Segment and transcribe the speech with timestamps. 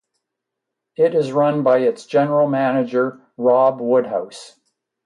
[0.95, 4.59] It is run by its general manager Rob Woodhouse.